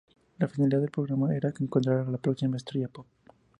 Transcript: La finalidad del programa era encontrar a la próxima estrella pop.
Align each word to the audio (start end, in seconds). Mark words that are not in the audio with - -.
La 0.39 0.47
finalidad 0.47 0.81
del 0.81 0.89
programa 0.89 1.35
era 1.35 1.53
encontrar 1.61 1.99
a 1.99 2.09
la 2.09 2.17
próxima 2.17 2.57
estrella 2.57 2.87
pop. 2.87 3.05